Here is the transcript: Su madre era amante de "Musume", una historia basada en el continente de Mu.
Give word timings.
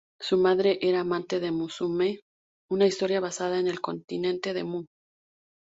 Su 0.19 0.35
madre 0.37 0.79
era 0.81 1.01
amante 1.01 1.39
de 1.39 1.51
"Musume", 1.51 2.21
una 2.71 2.87
historia 2.87 3.19
basada 3.21 3.59
en 3.59 3.67
el 3.67 3.81
continente 3.81 4.51
de 4.51 4.63
Mu. 4.63 4.85